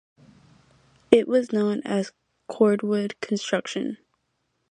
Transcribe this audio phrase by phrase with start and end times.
[1.11, 2.11] It was known as
[2.49, 3.99] cordwood construction.